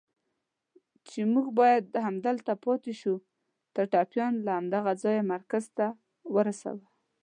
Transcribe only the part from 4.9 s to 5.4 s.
ځایه